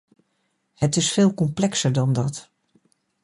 [0.73, 2.51] Het is veel complexer dan dat.